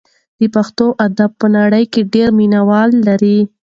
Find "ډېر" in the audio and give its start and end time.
2.13-2.29